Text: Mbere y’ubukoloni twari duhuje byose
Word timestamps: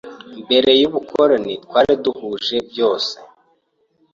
Mbere 0.43 0.69
y’ubukoloni 0.81 1.53
twari 1.65 1.93
duhuje 2.03 2.57
byose 2.69 3.13